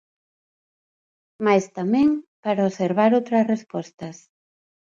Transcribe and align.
Mais 1.45 1.65
tamén 1.77 2.09
para 2.43 2.67
observar 2.69 3.09
outras 3.19 3.47
respostas. 3.53 4.17